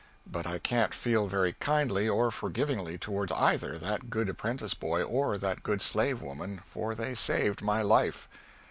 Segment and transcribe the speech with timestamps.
[0.25, 5.37] But I can't feel very kindly or forgivingly toward either that good apprentice boy or
[5.37, 8.27] that good slave woman, for they saved my life.